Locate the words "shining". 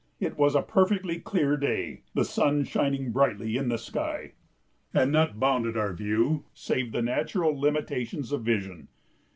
2.63-3.11